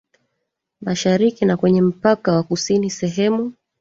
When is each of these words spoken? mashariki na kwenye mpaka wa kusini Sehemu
mashariki 0.81 1.45
na 1.45 1.57
kwenye 1.57 1.81
mpaka 1.81 2.33
wa 2.35 2.43
kusini 2.43 2.89
Sehemu 2.89 3.53